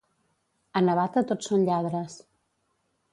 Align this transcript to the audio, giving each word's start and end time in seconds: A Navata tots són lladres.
A 0.79 0.81
Navata 0.85 1.23
tots 1.31 1.51
són 1.51 1.65
lladres. 1.67 2.17